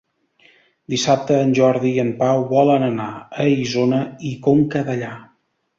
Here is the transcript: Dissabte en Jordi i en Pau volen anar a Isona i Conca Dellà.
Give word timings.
Dissabte 0.93 1.37
en 1.41 1.51
Jordi 1.59 1.93
i 1.97 2.01
en 2.05 2.11
Pau 2.23 2.41
volen 2.55 2.89
anar 2.89 3.09
a 3.45 3.49
Isona 3.61 4.05
i 4.33 4.35
Conca 4.49 4.87
Dellà. 4.91 5.17